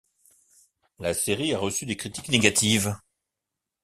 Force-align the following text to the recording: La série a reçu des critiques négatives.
La 0.97 1.13
série 1.13 1.53
a 1.53 1.59
reçu 1.59 1.85
des 1.85 1.95
critiques 1.95 2.29
négatives. 2.29 2.95